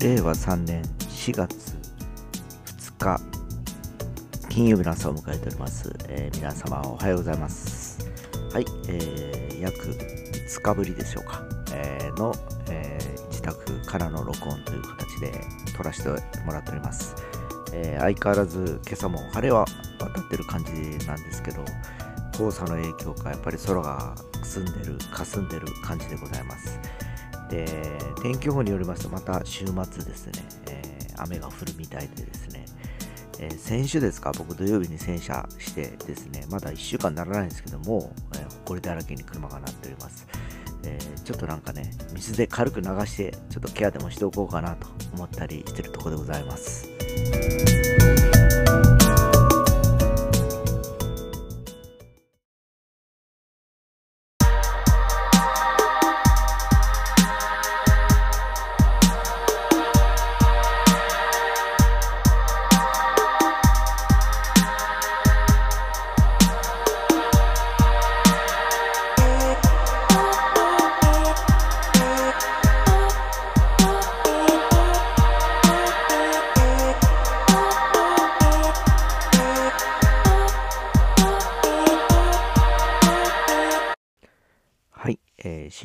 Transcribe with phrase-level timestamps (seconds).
[0.00, 1.76] 令和3年4月
[2.98, 3.20] 2日
[4.48, 7.98] 金曜日の朝を迎えております、えー皆様おはようございます。
[8.50, 11.42] はい、えー約5日ぶりでしょうか、
[11.74, 12.34] えーの、
[12.70, 15.32] えー自宅からの録音という形で
[15.76, 16.08] 撮らせて
[16.46, 17.14] もらっております、
[17.74, 19.66] えー相変わらず今朝も晴れは
[19.98, 20.72] 渡ってる感じ
[21.06, 21.62] なんですけど
[22.32, 26.80] 黄砂の影響かやっぱり空が澄んでる霞んでる感じでございます。
[27.50, 27.66] で
[28.22, 30.32] 天気予報によりますとまた週末ですね、
[30.70, 30.90] えー
[31.22, 32.64] 雨が降るみたいでですね、
[33.38, 40.26] えー先週ですか僕土曜日に洗車してですねまだ1週間ならないんですけども、えー、埃だらけに車がなっております、
[40.84, 46.88] えーちょっとなんかね水で軽く流してちょっとケアでもしておこうかなと思ったりしてるところでございます。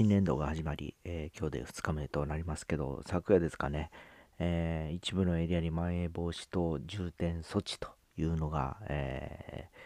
[0.06, 3.90] 新年度が始まり、えー今日で2日目となりますけど、昨夜ですかね、
[4.38, 9.78] えー一部のエリアにまん延防止等重点措置というのが、えー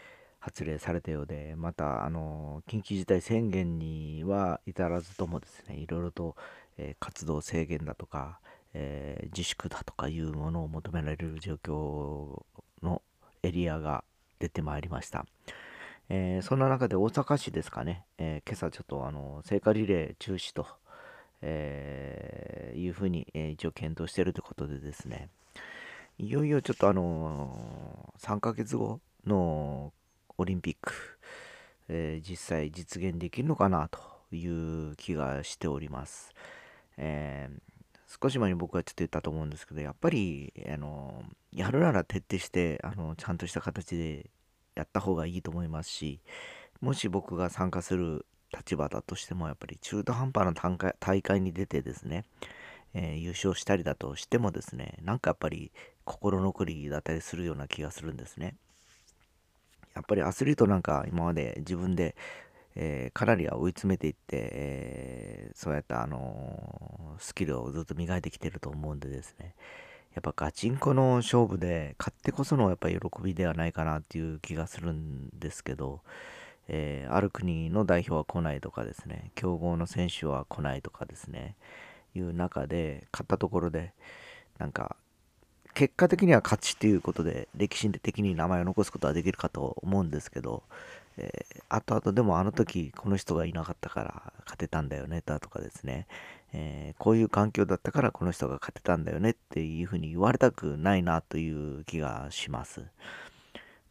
[0.41, 6.35] 発令されたようで、また、あの緊急事態宣言には至らずともですね、いろいろと、
[6.77, 8.41] え活動制限だとか、
[8.73, 12.43] え自粛だとかいうものを求められる状況
[12.83, 13.01] の
[13.41, 14.03] エリアが
[14.39, 15.25] 出てまいりました。
[16.09, 20.65] えーそんな中で大阪市ですかね、えー今朝ちょっとあの聖火リレー中止と、
[21.41, 25.30] えーいうふうに、え一応検討しているということでですね、
[26.17, 29.93] いよいよちょっとあの3ヶ月後の
[30.37, 30.93] オリンピック、
[31.89, 33.99] え実際実現できるのかなと
[34.36, 36.33] いう気がしております。
[36.97, 37.49] え
[38.21, 44.30] 少し前に僕はちょっと言ったと思うんですけど、やっぱり、あのやるなら徹底して、あのちゃんとした形で
[44.79, 46.19] やった方がいいと思いますし、
[46.81, 48.25] もし僕が参加する
[48.55, 52.25] 立場だとしても、やっぱり中途半端な大会に出てですね、
[52.93, 55.71] えー優勝したりだとしてもですね、なんかやっぱり
[56.05, 58.55] 心残りだったりするような気がするんですね。
[59.95, 62.15] やっぱりアスリートなんか今まで自分で、
[62.75, 69.53] えーかなりは追い詰めていって、えーそうやった、あのスキルをずっと磨いてきてると思うんでですね、
[70.15, 76.02] やっぱガチンコの勝負で勝ってこそのやっぱ喜びではないかなっていう気がするんですけど、
[76.67, 81.55] えーある国の代表は来ないとかですね、強豪の選手は来ないとかですね、
[82.15, 83.93] いう中で、勝ったところで、
[84.59, 84.95] なんか、
[85.73, 90.64] 結果的には勝ちっていうことで、歴史的に名前を残すことはできるかと思うんですけど、
[91.17, 96.08] えー後々でもあの時この人がいなかったから勝てたんだよねだとかですね、
[96.54, 102.86] えーこういう環境だったからこの人が勝てたんだよねっていうふうに言われたくないなという気がします。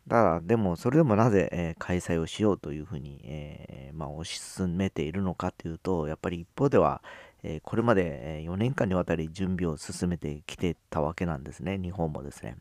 [0.09, 7.03] ただ、でも、それでもなぜ、えー開催をしようというふうに、えーまあ、推し進めているのかというと、やっぱり一方では、
[7.43, 12.57] えこれまで4年間にわたり準備を進めてきてたわけなんですね、日本もですね。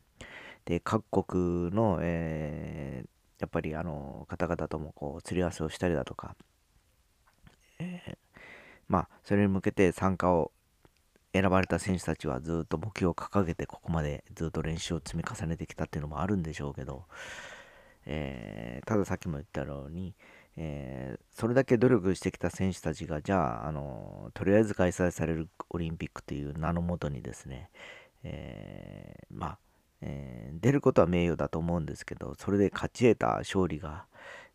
[0.66, 3.04] で、各国の、え
[3.40, 6.36] やっぱりあの方々ともこう釣り合わせをしたりだとか、
[7.78, 8.17] え
[8.88, 10.52] まあ、それに向けて参加を
[11.32, 17.04] 選ばれた選手たちはずっと目標を掲げてここまでずっと練習を積み重ねてきたっていうのもあるんでしょうけど、
[18.06, 20.14] えーたださっきも言ったように、
[20.56, 27.70] えーそれだけ努力してきた選手たちがじゃああのとりあえず開催されるオリンピックという名のもとにですね、
[28.24, 29.58] えーまあ、
[30.00, 34.06] えー出ることは名誉だと思うんですけどそれで勝ち得た勝利が、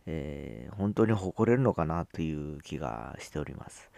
[0.05, 3.89] えー本当に誇れるのかなという気がしております。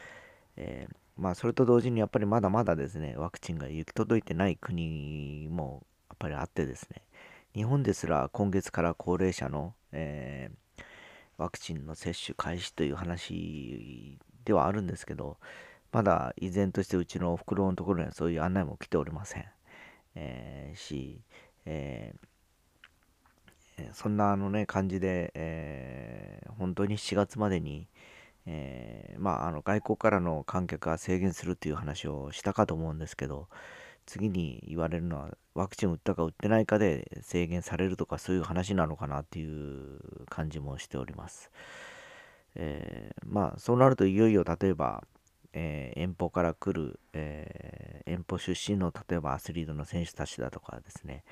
[0.57, 7.03] えーまあそれと同時にやっぱりまだまだですねワクチンが行き届いてない国もやっぱりあってですね
[7.53, 10.55] 日本ですら今月から高齢者の、えー
[11.37, 15.37] ワクチンの接種開始という話ではあるんですけど
[15.91, 19.45] まだ依然としてうちのおふくろのところにはそういう案内も来ておりません、
[20.15, 21.19] えーし、
[21.65, 22.27] えー
[23.93, 27.85] そんなあのね感じで、えー本当に7月までに、
[28.47, 33.47] えーまあ、あの外国からの観客が制限するという話をしたかと思うんですけど
[34.05, 39.99] 次に言われるのはワクチンを打ったか打ってないかで制限されるとかそういう話なのかなっていう
[40.29, 41.51] 感じもしております。
[42.55, 45.03] えーまあそうなるといよいよ例えば、
[45.53, 51.23] えー、遠方から来る、えー、遠方出身の例えばアスリートの選手たちだとかですね、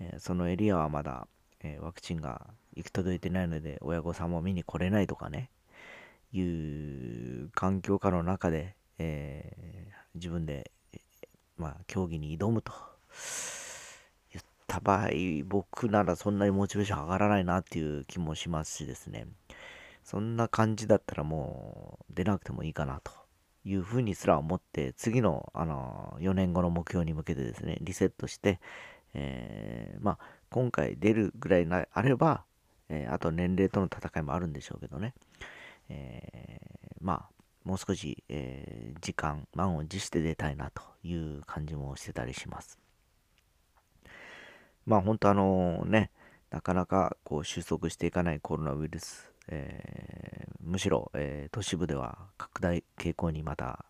[0.00, 1.26] えそのエリアはまだ、
[1.62, 2.46] えワクチンが
[2.76, 5.50] 行き届いてないので親御さんも見に来れないとかね
[6.38, 10.70] いう環境下の中で、え自分で、
[11.56, 12.72] まあ、競技に挑むと。
[14.32, 15.08] 言った場合
[15.46, 19.26] 僕ならそんなにモチベーション上がらないなっていう気もしますしですね。
[20.02, 23.12] そんな感じだったらもう出なくてもいいかなと
[23.64, 28.60] いうふうにすら思って、次の、あの、4年後の目標に向けてですね、リセットして、
[29.14, 30.18] えー、まあ、
[30.50, 32.44] 今回出るぐらいなあれば、
[32.90, 35.14] えー、あと年齢との戦いもあるんでしょうけどね、
[35.88, 36.23] え、
[37.04, 42.80] まあ、もう少し、えー、時間、満を持して出たいなという感じもしてたりします。
[44.86, 46.10] まあ本当あのね、
[46.50, 53.84] なかなかこう収束していかないコロナウイルスえー、むしろ、えー、都市部では拡大傾向にまた、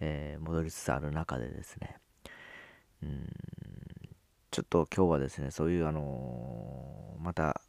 [0.00, 1.96] えー、戻りつつある中でですね、
[3.02, 3.28] うん、
[4.50, 7.60] ちょっと今日はですね、そういうあのまた、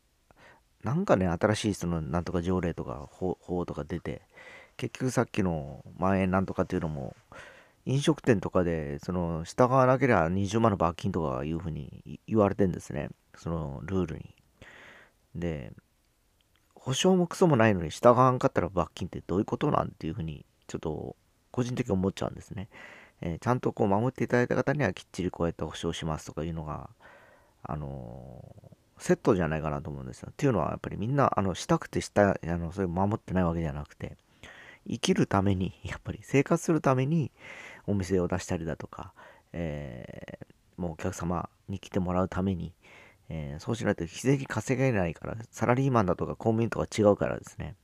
[0.83, 4.22] なんかね、新しいそのなんとか条例とか法とか出て、
[4.78, 7.16] 結局さっきのまん延なんとかっていうのも、
[7.86, 13.10] 飲食店とかで、その、従わなければ20万の罰金とかいうふうに言われてんですね。
[13.36, 14.36] そのルールに。
[15.36, 15.74] で、
[16.75, 21.16] 保証もクソもないのに従わんかったら罰金ってどういうことなんていうふうに、ちょっと
[21.51, 22.69] 個人的に思っちゃうんですね。
[23.22, 26.89] えー、ちゃんとこう守っていただいた方にはきっちりこうやって保証しますとかいうのが、
[27.63, 28.70] あのー、
[29.01, 30.30] セットじゃないかなと思うんですよ。
[30.31, 34.15] っていうのはやっぱりみんな、あの、したくてした、あの、それ守ってないわけじゃなくて、
[34.88, 37.31] 生きるために、 やっぱり生活するために
[37.88, 39.13] お店を出したりだとか、
[39.53, 42.74] えー、もうお客様に来てもらうために、
[43.30, 47.75] えー、そうしないと日税稼げないから、サラリーマンだとか公務員とか違うからですね。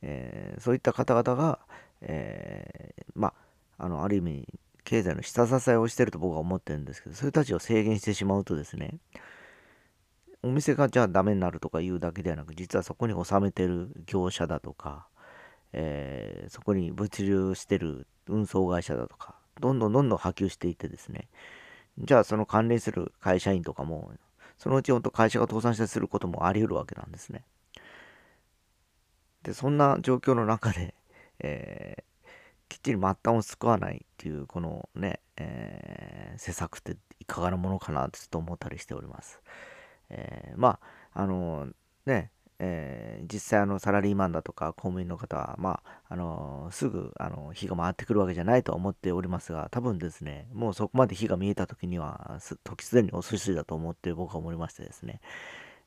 [0.00, 1.58] えー、そういった方々が、
[2.00, 3.34] え、ま
[3.76, 4.48] あ、あの、ある意味、
[4.84, 8.98] 経済の下支えをしてると僕は思ってるんですけど、そういう人たちを制限してしまうとですね、
[10.42, 15.06] お店がじゃあダメになるとか言うだけではなく、実はそこに納めてる業者だとか、
[15.72, 21.28] えー、そこに物流してる運送会社だとか、どんどんどんどん波及していってですね、
[21.98, 24.12] じゃあその関連する会社員とかも、
[24.58, 27.44] そのうち本当会社が倒産したりすることもあり得るわけなんですね。
[29.42, 30.94] で、そんな状況の中で、
[31.38, 32.09] えー、
[32.70, 39.42] きっちり末端を救わないっていう、このね、えー、施策っていかがなものかなってちょっと思ったりしております。
[40.08, 40.78] えー、ま
[41.12, 41.66] あ、あの
[42.06, 42.30] ね、
[42.60, 55.20] えー、実際あのサラリーマンだとか公務員の方は、まあ、あのー、すぐあの火が回ってくるわけじゃないとは思っておりますが、多分ですね、もうそこまで火が見えた時には、時すでに遅しだと思って僕は思いましてですね、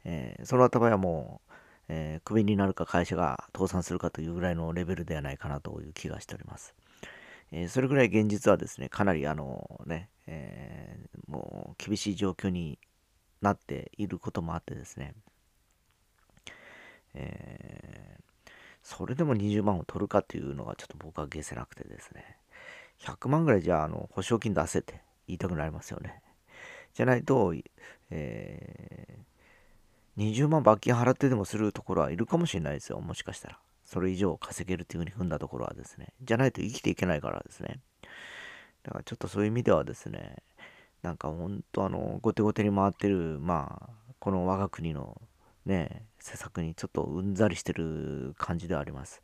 [0.04, 1.43] えー、その場合はもう、
[1.90, 6.74] えー、クビになるか会社が倒産するかというぐらいのレベルではないかなという気がしております。
[7.52, 10.98] えそれぐらい現実はですね、かなりあのね、え
[11.28, 12.80] もう厳しい状況に
[13.42, 15.14] なっていることもあってですね、
[17.14, 18.52] えー、
[18.82, 22.38] それでも20万を取るかっていうのがちょっと僕は消せなくてですね、
[23.02, 26.22] 100万ぐらいじゃあ、あの、保証金出せって言いたくなりますよね。
[26.94, 27.54] じゃないと、
[28.10, 29.33] えー、
[30.18, 33.60] 20万罰金払ってでもするところはいるかもしれないですよ、もしかしたら。
[33.84, 36.14] それ以上稼げるっていうふうに踏んだところはですね。
[36.22, 37.80] じゃないと生きていけないからですね。
[38.84, 40.38] だからちょっとそういう意味ではですね、
[41.02, 45.22] なんか本当あの、後手後手に回ってる、まあ、この我が国の
[45.66, 49.22] ね、施策にちょっとうんざりしてる感じではあります。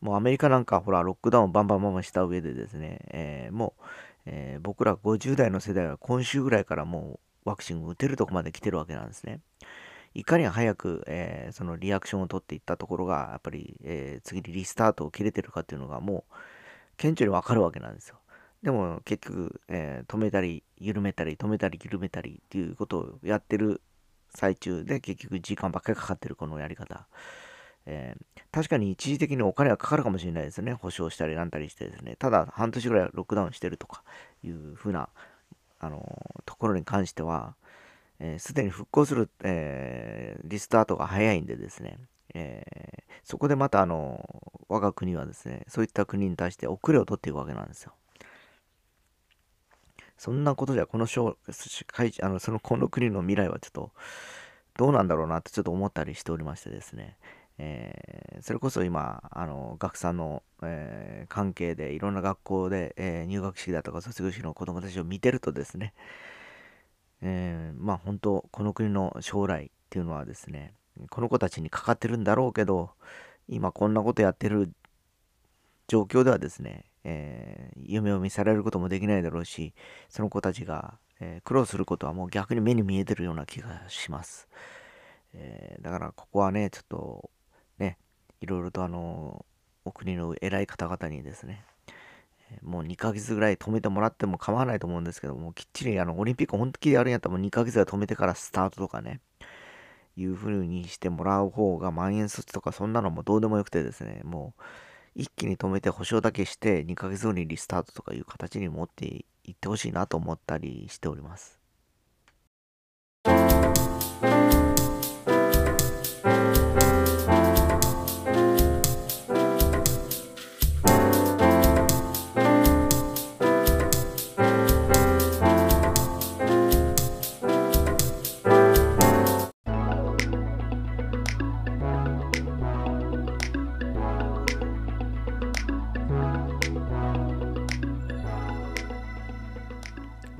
[0.00, 3.82] もうアメリカなんかほら、ロックダウンバンバンバンバンした上でですね、えー、もう、
[4.26, 9.40] えー、僕ら50代の世代は今週ぐらいからもうワクチン打てるとこまで来てるわけなんですね。
[10.18, 16.34] いかに早く、えー、そのリアクションを取っていったところが、やっぱり、え次にリスタートを切れてるかっていうのがもう、
[16.96, 18.16] 顕著にわかるわけなんですよ。
[18.62, 23.80] でも結局、え止めたり、緩めたり、止めたり、緩めたりっていうことをやってる
[24.30, 27.06] 最中で結局時間ばっかりかかってるこのやり方。
[27.86, 30.72] えー、確かに一時的にお金はかかるかもしれないですね。
[30.72, 32.16] 保証したりなんたりしてですね。
[32.18, 34.02] ただ半年ぐらいロックダウンしてるとか
[34.42, 35.08] いうふうな、
[35.78, 37.54] あの、ところに関しては、
[38.20, 41.98] えー、で、に復興する、えリスタートが早いんでですね。
[42.34, 42.64] え
[43.24, 44.24] そこでまたあの
[44.68, 47.92] 我が国はですね、そういった国に対して遅れを取っていくわけなんですよ。
[50.16, 53.92] そんなことじゃ、このあのそのこの国の未来はちょっと、
[54.76, 57.16] どうなんだろうなってちょっと思ったりしておりましてですね。
[57.58, 65.92] えー、それこそ今、あの学さんの、えー、関係でいろんな学校で、えー、入学式だとか卒業式の子供たちを見てるとですね、
[67.22, 70.74] えまあ本当、この国の将来っていうのはですね、
[71.10, 72.90] この子たちにかかってるんだろうけど、
[73.48, 74.72] 今こんなことやってる
[75.86, 79.74] 状況ではですね、えー、夢を見せられることもできないだろうし、
[80.08, 84.48] その子たちが、えー、苦労することはもう逆に目に見えてるような気がします。
[85.32, 87.30] えー、だからここはね、ちょっと
[87.78, 87.98] ね、
[88.40, 89.46] いろいろとあの、
[89.84, 91.64] お国の偉い方々にですね、
[92.62, 99.20] もう2ヶ月ぐらい止めてもらっても構わないと思うんですけども、きっちりあのオリンピック本気でやるんやったらもう2ヶ月ぐらい止めてからスタートとかね、
[100.16, 104.62] いう風にしてもらう方がまん延措置とかそんなのもどうでもよくてですね、もう
[105.14, 111.58] 一気に止めて保証だけして2ヶ月後にリスタートとかいう形に持っていってほしいなと思ったりしております。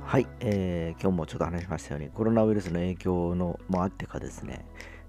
[0.09, 4.65] はい、えー、今日もちょっと話しましたように、コロナウイルスの影響のもあってかですね、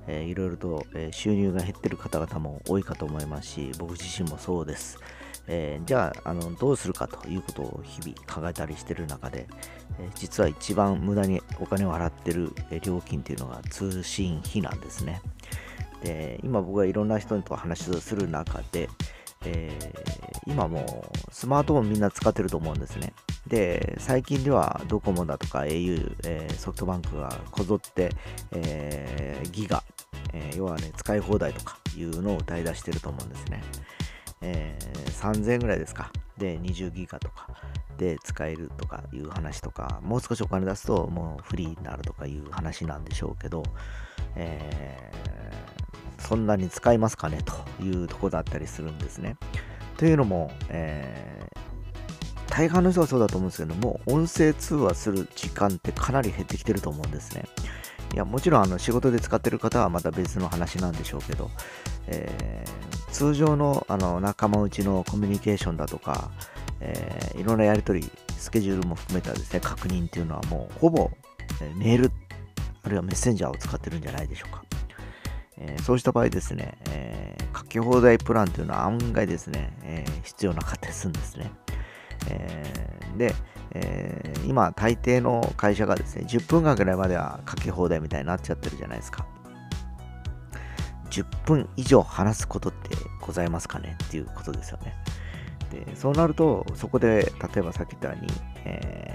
[0.07, 4.99] えー、いろいろと、え、収入が減ってる方々も多いかと思いますし、僕自身もそうです。
[5.47, 9.47] えー、じゃああの、どうするかということを日々考えたりしてる中で、
[9.99, 15.23] えー、実は一番無駄にお金を払ってる、え、料金っていうのが通信費なんですね。
[16.03, 18.91] で今僕がいろんな人と話をする中で、
[19.45, 23.13] えー、今もうスマートフォンみんな使ってると思うんですね。
[23.47, 28.11] で、最近ではドコモだとか au、えー、ソフトバンクがこぞって、
[28.53, 29.83] えー、ギガ、
[30.33, 33.63] え、要はね、使い放題とかいうのを歌い出してると思うんですね。
[34.43, 36.13] えー、3000円ぐらいですか。
[36.39, 37.49] で、20ギガとか
[37.99, 43.63] で使えるとかいう話とか、もう少しお金出すともうフリーになるとかいう話なんでしょうけど、
[44.37, 45.11] え、
[46.31, 47.41] そんなに使いますかね？
[47.45, 49.37] というとこだったりするんですね。
[49.97, 57.47] というのも、えー、大半の人はそうだと思うんですけども、音声通話する時間ってかなり減ってきてると思うんですね。
[58.15, 61.51] いや、もちろんあの仕事で使ってる方はまた別の話なんでしょうけど、
[62.07, 66.31] えー、通常のあの仲間内のコミュニケーションだとか、
[66.79, 71.11] えー、いろんなやり取り、スケジュールも含めたですね、確認っていうのはもうほぼ、
[71.61, 72.13] えー、メール、
[72.85, 74.63] あるいはメッセンジャーを使ってるんじゃないでしょうか。
[75.61, 81.53] えー、そうした場合ですね、えー、書き放題プランというのは案外ですね、えー、必要なかったりするんですね。
[82.29, 83.35] えー、で、
[83.73, 89.27] えー、今、大抵の会社がですね、10分間ぐらいまでは書き放題みたいになっちゃってるじゃないですか。
[91.11, 93.97] 10分以上話すことってございますかね？
[94.05, 94.95] っていうことですよね。
[95.71, 98.33] で、そうなると、そこで、例えばさっき言ったように、
[98.65, 99.10] え、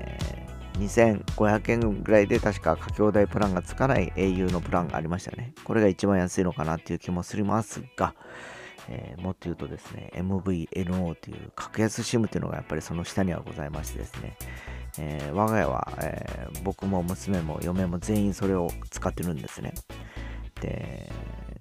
[0.77, 5.53] 2500円ぐらいで確か書き放題プランがつかない au のプランがありましたね。
[5.63, 8.13] これが一番安いのかなっていう気もしますが、
[8.89, 14.37] えー、もっと言うとですね、MVNO という格安 SIM というのがやっぱりその下にはございましてですね、
[14.99, 19.73] えー、我が家は、えー、僕も娘も嫁も全員それを使ってるんですね。
[20.61, 21.11] で、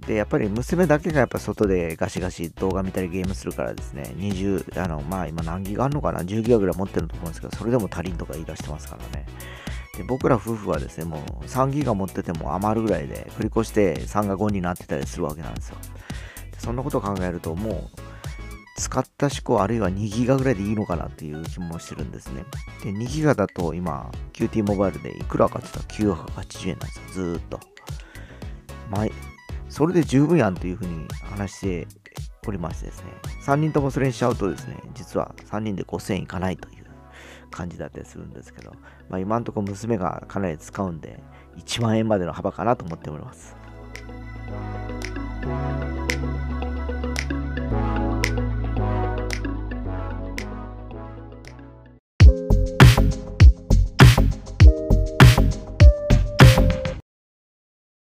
[0.07, 9.27] でやっぱり娘だけがやっぱ外でガシガシ動画見たりゲームするからですね、20、あの、まあ今何ギガあるのかな ?10 ギガぐらい持ってると思うんですけど、それでも足りんとか言い出してますからね。
[9.97, 15.77] で僕ら夫婦はですね、もう3ギガ持ってても余るぐらいで繰り越して3が5になってたりするわけなんですよ。
[16.59, 18.01] そんなことを考えると、もう、
[18.77, 22.45] 使った思考あるいは2ギガぐらいでいいのかなっていう気もしてるんですね。
[22.83, 27.61] で、2ギガだと今、QT モバイルでいくらかって言ったら980円なんですよ、ずーっと。
[28.91, 29.07] ま
[29.75, 31.89] それで十分やんというふうに話して
[32.47, 33.07] おりましてですね、
[33.45, 36.85] 3人ともそれにしちゃうとですね、実は3人で5000円いかないという
[37.51, 38.71] 感じだったりするんですけど、
[39.09, 41.21] まあ、今んとこ娘がかなり使うんで、
[41.57, 43.57] 1万円までの幅かなと思っております。